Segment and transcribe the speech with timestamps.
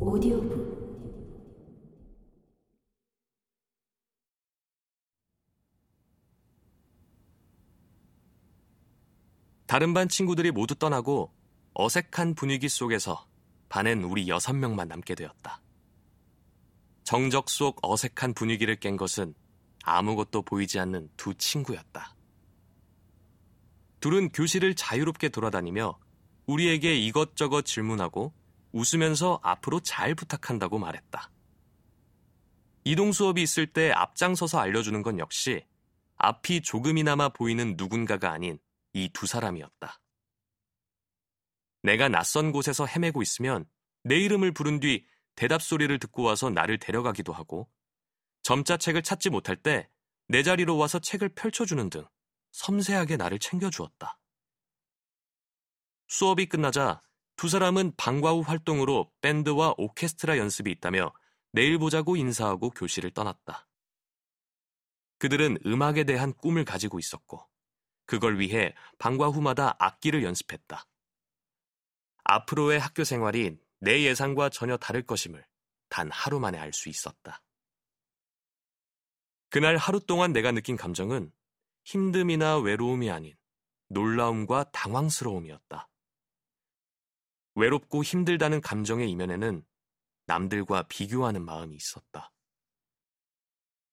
[0.00, 0.80] 오디오북
[9.66, 11.30] 다른 반 친구들이 모두 떠나고
[11.74, 13.26] 어색한 분위기 속에서
[13.68, 15.60] 반엔 우리 여섯 명만 남게 되었다.
[17.04, 19.34] 정적 속 어색한 분위기를 깬 것은
[19.84, 22.16] 아무것도 보이지 않는 두 친구였다.
[24.00, 25.98] 둘은 교실을 자유롭게 돌아다니며
[26.46, 28.32] 우리에게 이것저것 질문하고
[28.72, 31.30] 웃으면서 앞으로 잘 부탁한다고 말했다.
[32.84, 35.66] 이동 수업이 있을 때 앞장서서 알려주는 건 역시
[36.16, 38.58] 앞이 조금이나마 보이는 누군가가 아닌
[38.92, 40.00] 이 두 사람이었다.
[41.82, 43.64] 내가 낯선 곳에서 헤매고 있으면
[44.04, 47.70] 내 이름을 부른 뒤 대답 소리를 듣고 와서 나를 데려가기도 하고
[48.42, 49.88] 점자책을 찾지 못할 때
[50.30, 52.06] 내 자리로 와서 책을 펼쳐주는 등
[52.52, 54.16] 섬세하게 나를 챙겨주었다.
[56.06, 57.02] 수업이 끝나자
[57.40, 61.10] 두 사람은 방과 후 활동으로 밴드와 오케스트라 연습이 있다며
[61.52, 63.66] 내일 보자고 인사하고 교실을 떠났다.
[65.16, 67.48] 그들은 음악에 대한 꿈을 가지고 있었고
[68.04, 70.86] 그걸 위해 방과 후마다 악기를 연습했다.
[72.24, 75.42] 앞으로의 학교 생활이 내 예상과 전혀 다를 것임을
[75.88, 77.42] 단 하루 만에 알 수 있었다.
[79.48, 81.32] 그날 하루 동안 내가 느낀 감정은
[81.86, 83.34] 힘듦이나 외로움이 아닌
[83.88, 85.89] 놀라움과 당황스러움이었다.
[87.54, 89.64] 외롭고 힘들다는 감정의 이면에는
[90.26, 92.32] 남들과 비교하는 마음이 있었다.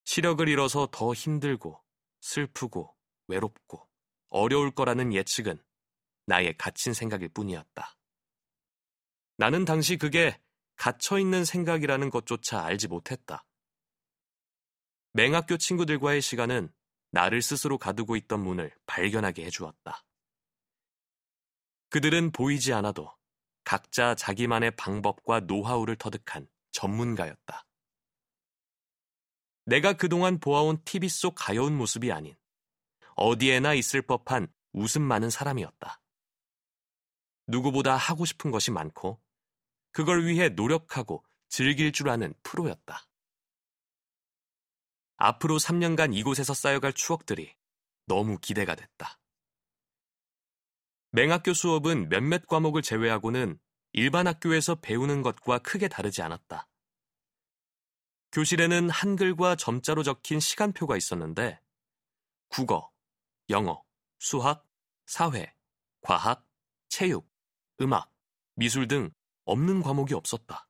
[0.03, 1.83] 시력을 잃어서 더 힘들고
[2.21, 2.95] 슬프고
[3.27, 3.89] 외롭고
[4.29, 5.61] 어려울 거라는 예측은
[6.27, 7.97] 나의 갇힌 생각일 뿐이었다.
[9.37, 10.39] 나는 당시 그게
[10.75, 13.45] 갇혀있는 생각이라는 것조차 알지 못했다.
[15.13, 16.71] 맹학교 친구들과의 시간은
[17.11, 20.03] 나를 스스로 가두고 있던 문을 발견하게 해주었다.
[21.89, 23.16] 그들은 보이지 않아도
[23.67, 27.65] 각자 자기만의 방법과 노하우를 터득한 전문가였다.
[29.65, 32.33] 내가 그동안 보아온 TV 속 가여운 모습이 아닌
[33.17, 36.01] 어디에나 있을 법한 웃음 많은 사람이었다.
[37.47, 39.21] 누구보다 하고 싶은 것이 많고
[39.91, 43.05] 그걸 위해 노력하고 즐길 줄 아는 프로였다.
[45.17, 47.53] 앞으로 3년간 이곳에서 쌓여갈 추억들이
[48.05, 49.19] 너무 기대가 됐다.
[51.11, 53.59] 맹학교 수업은 몇몇 과목을 제외하고는
[53.93, 56.67] 일반 학교에서 배우는 것과 크게 다르지 않았다.
[58.31, 61.59] 교실에는 한글과 점자로 적힌 시간표가 있었는데
[62.49, 62.91] 국어,
[63.49, 63.83] 영어,
[64.19, 64.65] 수학,
[65.05, 65.53] 사회,
[66.01, 66.45] 과학,
[66.89, 67.29] 체육,
[67.81, 68.11] 음악,
[68.55, 69.11] 미술 등
[69.45, 70.67] 없는 과목이 없었다.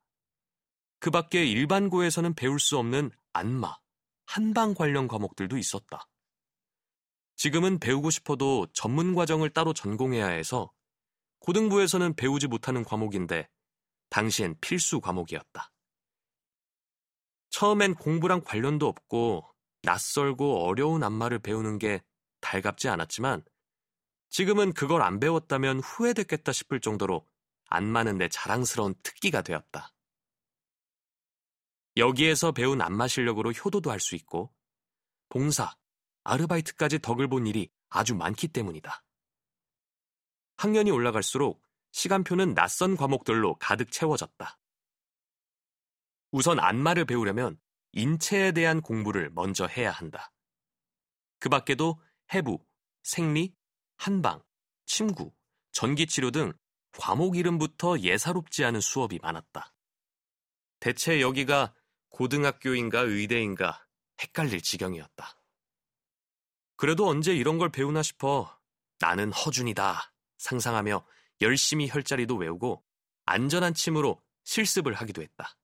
[1.00, 3.76] 그 밖에 일반고에서는 배울 수 없는 안마,
[4.26, 6.08] 한방 관련 과목들도 있었다.
[7.38, 10.72] 지금은 배우고 싶어도 전문 과정을 따로 전공해야 해서
[11.40, 13.48] 고등부에서는 배우지 못하는 과목인데
[14.10, 15.72] 당시엔 필수 과목이었다.
[17.52, 19.48] 처음엔 공부랑 관련도 없고
[19.84, 22.02] 낯설고 어려운 안마를 배우는 게
[22.42, 23.46] 달갑지 않았지만
[24.30, 27.28] 지금은 그걸 안 배웠다면 후회됐겠다 싶을 정도로
[27.68, 29.94] 안마는 내 자랑스러운 특기가 되었다.
[31.98, 34.52] 여기에서 배운 안마 실력으로 효도도 할 수 있고
[35.30, 35.76] 봉사,
[36.28, 39.04] 아르바이트까지 덕을 본 일이 아주 많기 때문이다.
[40.58, 44.60] 학년이 올라갈수록 시간표는 낯선 과목들로 가득 채워졌다.
[46.32, 47.60] 우선 안마를 배우려면
[47.94, 50.32] 인체에 대한 공부를 먼저 해야 한다.
[51.40, 52.00] 그 밖에도
[52.34, 52.64] 해부,
[53.04, 53.56] 생리,
[53.96, 54.44] 한방,
[54.86, 55.32] 침구,
[55.72, 56.54] 전기치료 등
[56.98, 59.74] 과목 이름부터 예사롭지 않은 수업이 많았다.
[60.80, 61.74] 대체 여기가
[62.10, 63.88] 고등학교인가 의대인가
[64.22, 65.37] 헷갈릴 지경이었다.
[66.78, 68.56] 그래도 언제 이런 걸 배우나 싶어
[69.00, 71.04] 나는 허준이다 상상하며
[71.42, 72.84] 열심히 혈자리도 외우고
[73.26, 75.58] 안전한 침으로 실습을 하기도 했다.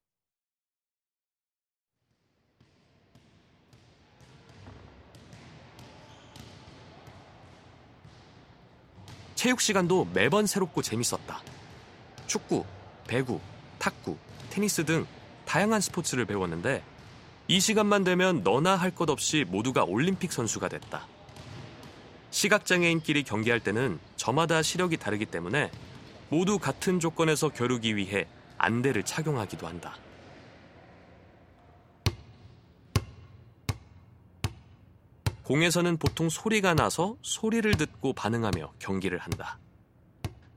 [9.35, 11.41] 체육 시간도 매번 새롭고 재밌었다.
[12.27, 12.65] 축구,
[13.07, 13.39] 배구,
[13.77, 14.17] 탁구,
[14.49, 15.05] 테니스 등
[15.45, 16.83] 다양한 스포츠를 배웠는데
[17.47, 21.07] 이 시간만 되면 너나 할 것 없이 모두가 올림픽 선수가 됐다.
[22.31, 25.69] 시각장애인끼리 경기할 때는 저마다 시력이 다르기 때문에
[26.29, 29.95] 모두 같은 조건에서 겨루기 위해 안대를 착용하기도 한다.
[35.43, 39.59] 공에서는 보통 소리가 나서 소리를 듣고 반응하며 경기를 한다.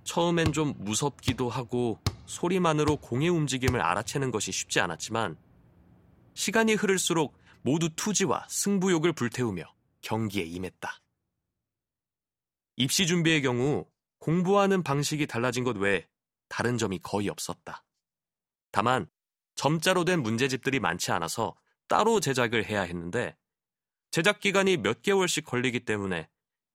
[0.04, 5.36] 처음엔 좀 무섭기도 하고 소리만으로 공의 움직임을 알아채는 것이 쉽지 않았지만
[6.36, 9.64] 시간이 흐를수록 모두 투지와 승부욕을 불태우며
[10.02, 11.00] 경기에 임했다.
[12.76, 13.86] 입시 준비의 경우
[14.18, 16.06] 공부하는 방식이 달라진 것 외에
[16.48, 17.82] 다른 점이 거의 없었다.
[18.70, 19.08] 다만
[19.54, 21.56] 점자로 된 문제집들이 많지 않아서
[21.88, 23.34] 따로 제작을 해야 했는데
[24.10, 26.28] 제작 기간이 몇 개월씩 걸리기 때문에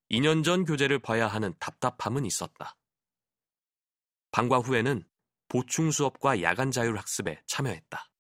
[0.10, 2.76] 2년 전 교재를 봐야 하는 답답함은 있었다.
[4.32, 5.04] 방과 후에는
[5.50, 8.11] 보충 수업과 야간 자율 학습에 참여했다.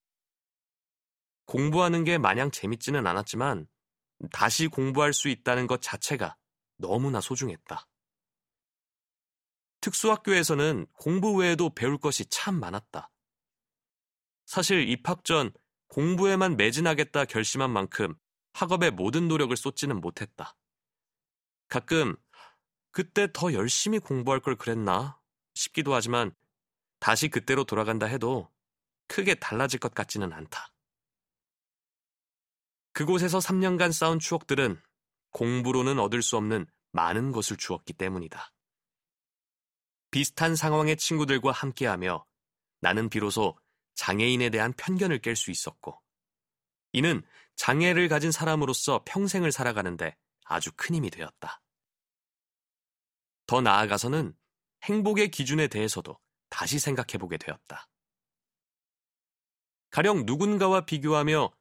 [1.51, 3.67] 공부하는 게 마냥 재밌지는 않았지만
[4.31, 6.37] 다시 공부할 수 있다는 것 자체가
[6.77, 7.89] 너무나 소중했다.
[9.81, 13.11] 특수학교에서는 공부 외에도 배울 것이 참 많았다.
[14.45, 15.51] 사실 입학 전
[15.89, 18.15] 공부에만 매진하겠다 결심한 만큼
[18.53, 20.55] 학업에 모든 노력을 쏟지는 못했다.
[21.67, 22.15] 가끔
[22.91, 25.19] 그때 더 열심히 공부할 걸 그랬나
[25.53, 26.33] 싶기도 하지만
[26.99, 28.49] 다시 그때로 돌아간다 해도
[29.07, 30.70] 크게 달라질 것 같지는 않다.
[32.93, 34.81] 그곳에서 3년간 쌓은 추억들은
[35.31, 38.51] 공부로는 얻을 수 없는 많은 것을 주었기 때문이다.
[40.11, 42.25] 비슷한 상황의 친구들과 함께하며
[42.81, 43.57] 나는 비로소
[43.95, 46.01] 장애인에 대한 편견을 깰 수 있었고,
[46.91, 47.23] 이는
[47.55, 51.61] 장애를 가진 사람으로서 평생을 살아가는데 아주 큰 힘이 되었다.
[53.45, 54.35] 더 나아가서는
[54.83, 57.87] 행복의 기준에 대해서도 다시 생각해보게 되었다.
[59.91, 61.53] 가령 누군가와 비교하며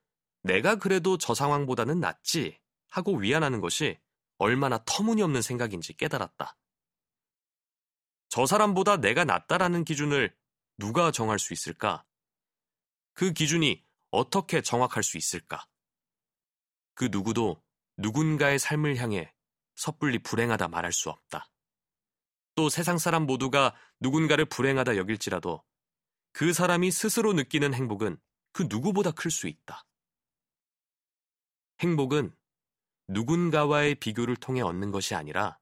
[0.43, 2.59] 내가 그래도 저 상황보다는 낫지
[2.89, 3.99] 하고 위안하는 것이
[4.39, 6.57] 얼마나 터무니없는 생각인지 깨달았다.
[8.29, 10.35] 저 사람보다 내가 낫다라는 기준을
[10.79, 12.05] 누가 정할 수 있을까?
[13.13, 15.67] 그 기준이 어떻게 정확할 수 있을까?
[16.95, 17.63] 그 누구도
[17.97, 19.33] 누군가의 삶을 향해
[19.77, 21.51] 섣불리 불행하다 말할 수 없다.
[22.55, 25.63] 또 세상 사람 모두가 누군가를 불행하다 여길지라도
[26.33, 28.19] 그 사람이 스스로 느끼는 행복은
[28.53, 29.85] 그 누구보다 클 수 있다.
[31.81, 32.37] 행복은
[33.09, 35.59] 누군가와의 비교를 통해 얻는 것이 아니라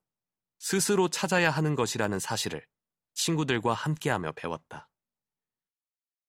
[0.59, 2.67] 스스로 찾아야 하는 것이라는 사실을
[3.15, 4.91] 친구들과 함께하며 배웠다.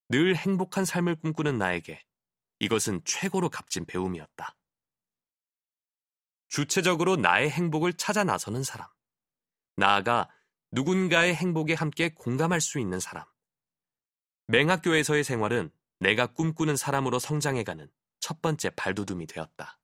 [0.08, 2.04] 늘 행복한 삶을 꿈꾸는 나에게
[2.60, 4.56] 이것은 최고로 값진 배움이었다.
[6.48, 8.88] 주체적으로 나의 행복을 찾아 나서는 사람.
[9.74, 10.30] 나아가
[10.70, 13.24] 누군가의 행복에 함께 공감할 수 있는 사람.
[14.46, 17.90] 맹학교에서의 생활은 내가 꿈꾸는 사람으로 성장해가는
[18.20, 19.79] 첫 번째 발돋움이 되었다.